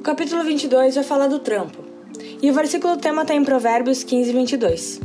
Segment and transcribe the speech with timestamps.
[0.00, 1.84] O capítulo 22 vai falar do trampo.
[2.40, 5.00] E o versículo tema está em Provérbios 15, 22,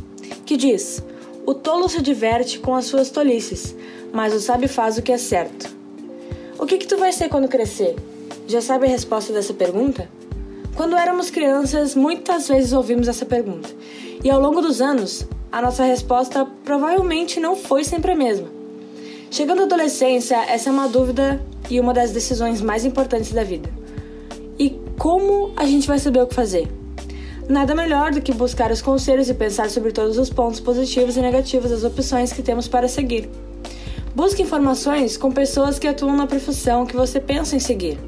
[0.46, 1.04] que diz:
[1.44, 3.76] O tolo se diverte com as suas tolices,
[4.10, 5.68] mas o sábio faz o que é certo.
[6.58, 7.94] O que, que tu vai ser quando crescer?
[8.48, 10.08] Já sabe a resposta dessa pergunta?
[10.74, 13.68] Quando éramos crianças, muitas vezes ouvimos essa pergunta.
[14.24, 18.48] E ao longo dos anos, a nossa resposta provavelmente não foi sempre a mesma.
[19.30, 23.68] Chegando à adolescência, essa é uma dúvida e uma das decisões mais importantes da vida.
[24.58, 26.68] E como a gente vai saber o que fazer?
[27.48, 31.20] Nada melhor do que buscar os conselhos e pensar sobre todos os pontos positivos e
[31.20, 33.28] negativos das opções que temos para seguir.
[34.14, 37.98] Busque informações com pessoas que atuam na profissão que você pensa em seguir.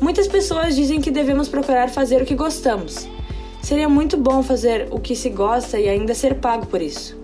[0.00, 3.08] Muitas pessoas dizem que devemos procurar fazer o que gostamos.
[3.62, 7.17] Seria muito bom fazer o que se gosta e ainda ser pago por isso.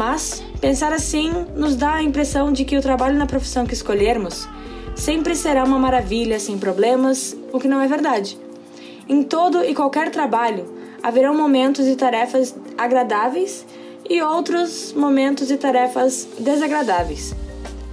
[0.00, 4.48] Mas pensar assim nos dá a impressão de que o trabalho na profissão que escolhermos
[4.96, 8.38] sempre será uma maravilha, sem problemas, o que não é verdade.
[9.06, 10.66] Em todo e qualquer trabalho,
[11.02, 13.66] haverão momentos e tarefas agradáveis
[14.08, 17.34] e outros momentos e tarefas desagradáveis.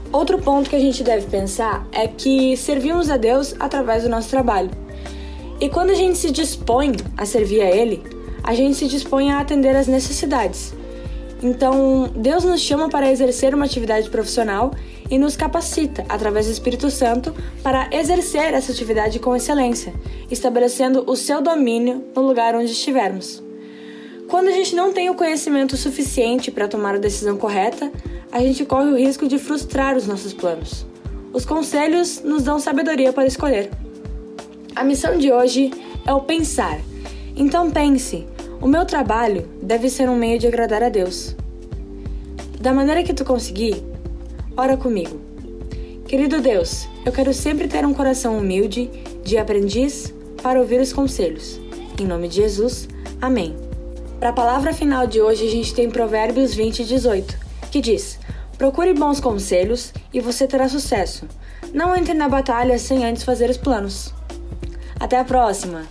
[0.09, 4.30] Outro ponto que a gente deve pensar é que servimos a Deus através do nosso
[4.30, 4.72] trabalho.
[5.59, 8.02] E quando a gente se dispõe a servir a Ele,
[8.45, 10.77] a gente se dispõe a atender às necessidades.
[11.41, 14.71] Então, Deus nos chama para exercer uma atividade profissional
[15.09, 19.94] e nos capacita, através do Espírito Santo, para exercer essa atividade com excelência,
[20.31, 23.44] estabelecendo o seu domínio no lugar onde estivermos.
[24.27, 27.91] Quando a gente não tem o conhecimento suficiente para tomar a decisão correta,
[28.31, 30.85] a gente corre o risco de frustrar os nossos planos.
[31.31, 33.69] Os conselhos nos dão sabedoria para escolher.
[34.75, 35.72] A missão de hoje
[36.05, 36.79] é o pensar.
[37.35, 38.25] Então pense:
[38.59, 41.36] o meu trabalho deve ser um meio de agradar a Deus.
[42.59, 43.83] Da maneira que tu conseguir,
[44.55, 45.19] ora comigo.
[46.08, 48.89] Querido Deus, eu quero sempre ter um coração humilde,
[49.23, 51.59] de aprendiz, para ouvir os conselhos.
[52.00, 52.88] Em nome de Jesus,
[53.22, 53.55] amém.
[54.19, 57.38] Para a palavra final de hoje, a gente tem Provérbios 20, 18,
[57.72, 58.19] que diz:
[58.57, 61.28] Procure bons conselhos e você terá sucesso.
[61.74, 64.13] Não entre na batalha sem antes fazer os planos.
[65.00, 65.85] Até a próxima!